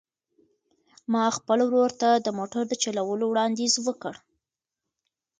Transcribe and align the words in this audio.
ما 1.11 1.23
خپل 1.37 1.59
ورور 1.65 1.91
ته 2.01 2.09
د 2.25 2.27
موټر 2.37 2.63
د 2.67 2.73
چلولو 2.83 3.25
وړاندیز 3.27 3.73
وکړ. 3.87 4.13